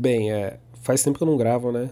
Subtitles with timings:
[0.00, 1.90] Bem, é, faz tempo que eu não gravo, né?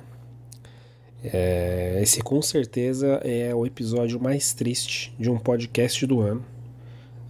[1.22, 6.42] É, esse com certeza é o episódio mais triste de um podcast do ano.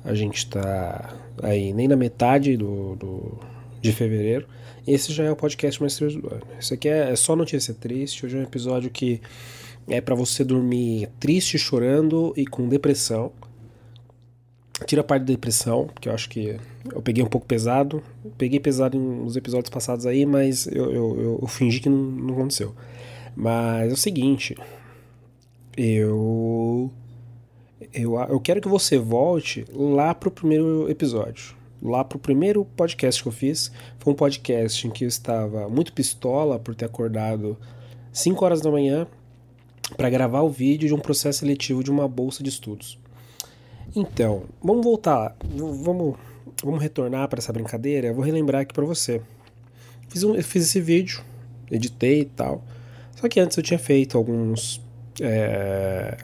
[0.04, 3.40] A gente tá aí nem na metade do, do
[3.80, 4.46] de fevereiro.
[4.86, 6.44] Esse já é o podcast mais triste do ano.
[6.60, 8.24] Isso aqui é, é só notícia triste.
[8.24, 9.20] Hoje é um episódio que
[9.88, 13.32] é para você dormir triste, chorando e com depressão.
[14.86, 16.58] Tira a parte da depressão, porque eu acho que
[16.92, 18.02] eu peguei um pouco pesado.
[18.36, 22.74] Peguei pesado nos episódios passados aí, mas eu, eu, eu fingi que não, não aconteceu.
[23.34, 24.56] Mas é o seguinte,
[25.76, 26.90] eu,
[27.92, 33.28] eu eu quero que você volte lá pro primeiro episódio, lá pro primeiro podcast que
[33.28, 33.70] eu fiz.
[33.98, 37.56] Foi um podcast em que eu estava muito pistola por ter acordado
[38.12, 39.06] 5 horas da manhã
[39.96, 42.98] para gravar o vídeo de um processo seletivo de uma bolsa de estudos.
[43.94, 46.16] Então, vamos voltar, vamos,
[46.62, 48.08] vamos retornar para essa brincadeira.
[48.08, 49.20] Eu vou relembrar aqui para você.
[50.08, 51.22] Fiz, um, fiz esse vídeo,
[51.70, 52.62] editei e tal.
[53.16, 54.80] Só que antes eu tinha feito alguns.
[55.20, 56.16] É,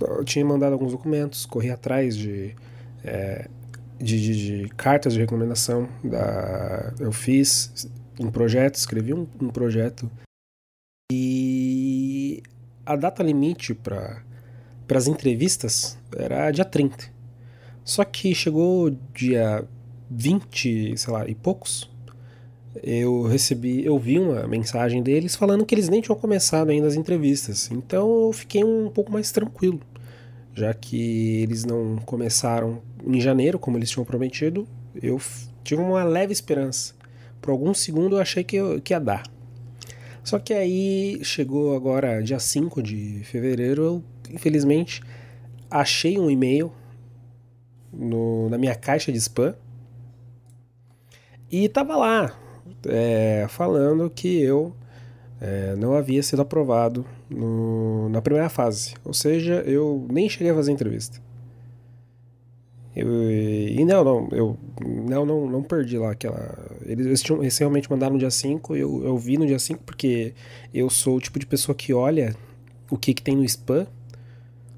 [0.00, 2.54] eu tinha mandado alguns documentos, corri atrás de,
[3.04, 3.48] é,
[3.98, 5.88] de, de, de, cartas de recomendação.
[6.02, 10.10] Da, eu fiz um projeto, escrevi um, um projeto.
[11.12, 12.42] E
[12.86, 14.22] a data limite para
[14.96, 17.04] as entrevistas era dia 30.
[17.84, 19.64] Só que chegou dia
[20.10, 21.90] 20, sei lá, e poucos
[22.82, 26.94] eu recebi, eu vi uma mensagem deles falando que eles nem tinham começado ainda as
[26.94, 27.70] entrevistas.
[27.72, 29.80] Então eu fiquei um pouco mais tranquilo,
[30.54, 34.66] já que eles não começaram em janeiro, como eles tinham prometido.
[35.00, 35.20] Eu
[35.64, 36.94] tive uma leve esperança.
[37.40, 39.24] Por algum segundo eu achei que, eu, que ia dar.
[40.22, 45.02] Só que aí chegou agora dia 5 de fevereiro, eu infelizmente
[45.70, 46.72] achei um e-mail
[47.92, 49.54] no, na minha caixa de spam
[51.50, 52.38] e tava lá
[52.86, 54.74] é, falando que eu
[55.40, 58.94] é, não havia sido aprovado no, na primeira fase.
[59.04, 61.20] Ou seja, eu nem cheguei a fazer entrevista.
[62.94, 64.58] Eu, e não, não, eu
[65.08, 66.58] não, não, não perdi lá aquela.
[66.84, 69.84] Eles, eles, tinham, eles realmente mandaram no dia 5, eu, eu vi no dia 5
[69.84, 70.34] porque
[70.74, 72.34] eu sou o tipo de pessoa que olha
[72.90, 73.86] o que, que tem no spam,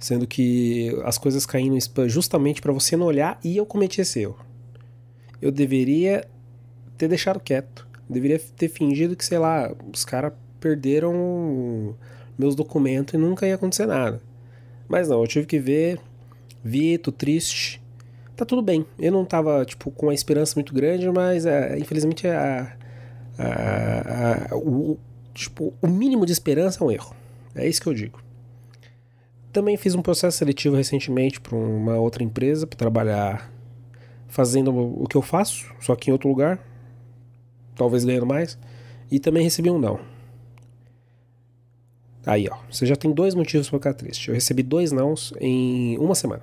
[0.01, 4.01] sendo que as coisas caem no spam justamente para você não olhar e eu cometi
[4.01, 4.39] esse erro.
[5.41, 6.27] Eu deveria
[6.97, 7.87] ter deixado quieto.
[8.09, 11.95] Deveria ter fingido que, sei lá, os caras perderam
[12.37, 14.21] meus documentos e nunca ia acontecer nada.
[14.89, 16.01] Mas não, eu tive que ver,
[16.65, 17.81] vi, tô triste.
[18.37, 18.87] Tá tudo bem.
[18.99, 22.75] Eu não tava, tipo, com uma esperança muito grande, mas é, infelizmente a,
[23.39, 24.99] a, a, o,
[25.35, 27.15] tipo, o mínimo de esperança é um erro.
[27.55, 28.30] É isso que eu digo.
[29.53, 33.53] Também fiz um processo seletivo recentemente para uma outra empresa para trabalhar
[34.29, 36.65] fazendo o que eu faço, só que em outro lugar
[37.81, 38.59] talvez ganhando mais,
[39.11, 39.99] e também recebi um não.
[42.27, 44.29] Aí, ó, você já tem dois motivos para ficar triste.
[44.29, 46.43] Eu recebi dois nãos em uma semana.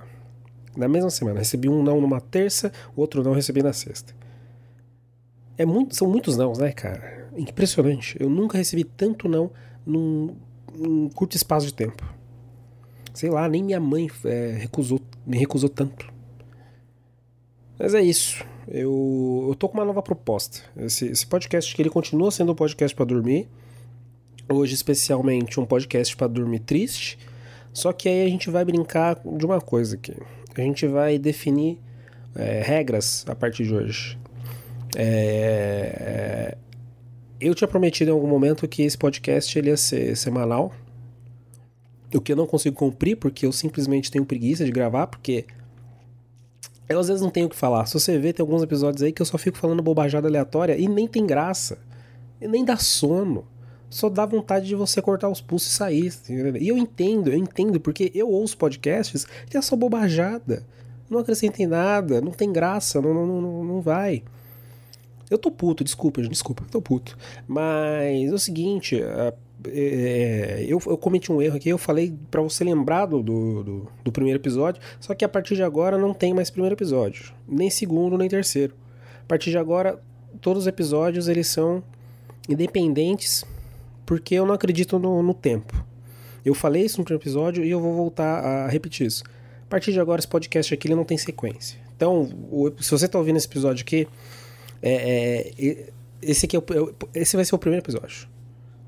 [0.76, 4.12] Na mesma semana, recebi um não numa terça, outro não recebi na sexta.
[5.56, 7.30] É muito, são muitos nãos, né, cara?
[7.36, 8.16] Impressionante.
[8.20, 9.50] Eu nunca recebi tanto não
[9.86, 10.34] num,
[10.74, 12.04] num curto espaço de tempo.
[13.18, 16.08] Sei lá, nem minha mãe é, recusou, me recusou tanto.
[17.76, 18.44] Mas é isso.
[18.68, 20.60] Eu, eu tô com uma nova proposta.
[20.76, 23.48] Esse, esse podcast que ele continua sendo um podcast para dormir.
[24.48, 27.18] Hoje, especialmente, um podcast para dormir triste.
[27.72, 30.14] Só que aí a gente vai brincar de uma coisa aqui.
[30.56, 31.80] A gente vai definir
[32.36, 34.16] é, regras a partir de hoje.
[34.96, 36.58] É, é,
[37.40, 40.72] eu tinha prometido em algum momento que esse podcast ele ia ser semanal.
[42.14, 45.44] O que eu não consigo cumprir porque eu simplesmente tenho preguiça de gravar, porque
[46.88, 47.84] eu às vezes não tenho o que falar.
[47.86, 50.88] Se você vê, tem alguns episódios aí que eu só fico falando bobajada aleatória e
[50.88, 51.78] nem tem graça.
[52.40, 53.46] E nem dá sono.
[53.90, 56.14] Só dá vontade de você cortar os pulsos e sair.
[56.60, 60.64] E eu entendo, eu entendo, porque eu ouço podcasts que é só bobajada.
[61.10, 64.22] Não acrescentem nada, não tem graça, não, não, não, não vai.
[65.30, 67.16] Eu tô puto, desculpa, desculpa, eu tô puto.
[67.46, 69.00] Mas é o seguinte,
[69.66, 74.12] é, eu, eu, cometi um erro aqui, eu falei para você lembrar do, do, do,
[74.12, 78.16] primeiro episódio, só que a partir de agora não tem mais primeiro episódio, nem segundo,
[78.16, 78.74] nem terceiro.
[79.22, 80.00] A partir de agora,
[80.40, 81.82] todos os episódios eles são
[82.48, 83.44] independentes,
[84.06, 85.84] porque eu não acredito no, no tempo.
[86.44, 89.24] Eu falei isso no primeiro episódio e eu vou voltar a repetir isso.
[89.66, 91.78] A partir de agora, esse podcast aqui ele não tem sequência.
[91.94, 94.08] Então, o, se você está ouvindo esse episódio aqui,
[94.80, 96.64] é, é, esse, aqui é o,
[97.12, 98.28] esse vai ser o primeiro episódio.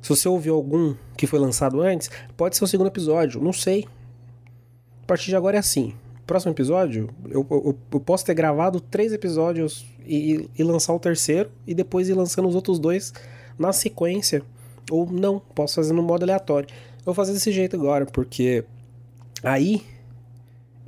[0.00, 3.87] Se você ouviu algum que foi lançado antes, pode ser o segundo episódio, não sei.
[5.02, 5.94] A partir de agora é assim.
[6.26, 11.50] Próximo episódio, eu, eu, eu posso ter gravado três episódios e, e, lançar o terceiro,
[11.67, 13.12] e depois ir lançando os outros dois
[13.58, 14.43] na sequência.
[14.91, 16.69] Ou não, posso fazer no modo aleatório.
[16.99, 18.64] Eu vou fazer desse jeito agora, porque
[19.43, 19.82] aí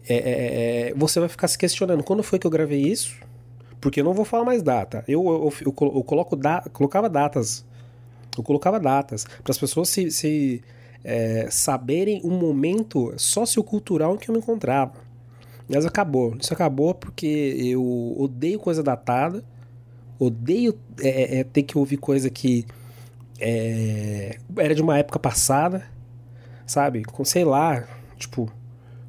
[0.08, 3.16] é, é, é, você vai ficar se questionando quando foi que eu gravei isso?
[3.80, 5.04] Porque eu não vou falar mais data.
[5.08, 7.64] Eu, eu, eu, eu coloco da, colocava datas.
[8.36, 10.62] Eu colocava datas para as pessoas se, se
[11.04, 14.94] é, saberem o momento sociocultural em que eu me encontrava.
[15.68, 16.36] Mas acabou.
[16.40, 17.26] Isso acabou porque
[17.58, 19.44] eu odeio coisa datada.
[20.18, 22.66] Odeio é, é, ter que ouvir coisa que
[24.56, 25.84] era de uma época passada.
[26.66, 27.04] Sabe?
[27.04, 27.86] Com, sei lá,
[28.16, 28.50] tipo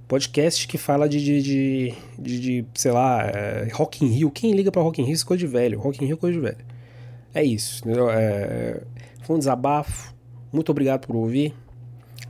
[0.08, 4.32] podcast que fala de, de, de, de, de sei lá, é, Rock in Rio.
[4.32, 5.80] Quem liga pra Rock in Rio é coisa de velho.
[5.80, 6.73] Rock in Rio é coisa de velho.
[7.34, 8.10] É isso, entendeu?
[8.10, 8.82] É,
[9.24, 10.14] foi um desabafo.
[10.52, 11.54] Muito obrigado por ouvir.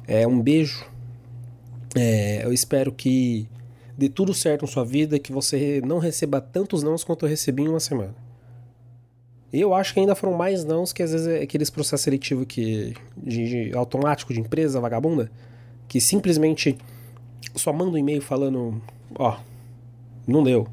[0.08, 0.86] É, um beijo.
[1.96, 3.48] É, eu espero que
[3.98, 7.64] dê tudo certo na sua vida, que você não receba tantos nãos quanto eu recebi
[7.64, 8.16] em uma semana.
[9.52, 12.96] Eu acho que ainda foram mais nãos que às vezes é aqueles processos seletivos que,
[13.16, 15.30] de, de automático de empresa vagabunda,
[15.88, 16.76] que simplesmente
[17.56, 18.82] só manda um e-mail falando,
[19.14, 19.38] ó,
[20.26, 20.68] não deu.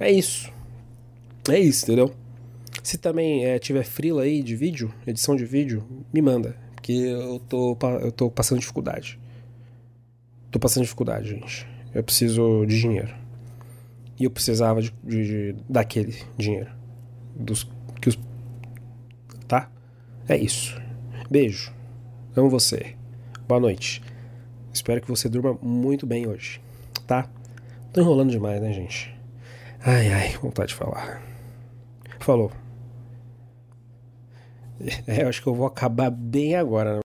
[0.00, 0.52] É isso.
[1.48, 2.12] É isso, entendeu?
[2.82, 6.56] Se também é, tiver frila aí de vídeo, edição de vídeo, me manda.
[6.74, 9.18] Porque eu tô, eu tô passando dificuldade.
[10.50, 11.66] Tô passando dificuldade, gente.
[11.94, 13.14] Eu preciso de dinheiro.
[14.18, 16.70] E eu precisava de, de, de daquele dinheiro.
[17.36, 17.68] Dos
[18.00, 18.18] que os.
[19.46, 19.70] Tá?
[20.28, 20.80] É isso.
[21.30, 21.72] Beijo.
[22.36, 22.94] Amo você.
[23.46, 24.02] Boa noite.
[24.72, 26.60] Espero que você durma muito bem hoje,
[27.06, 27.28] tá?
[27.92, 29.12] Tô enrolando demais, né, gente?
[29.80, 31.20] Ai, ai, vontade de falar.
[32.20, 32.52] Falou.
[35.06, 36.96] É, eu acho que eu vou acabar bem agora?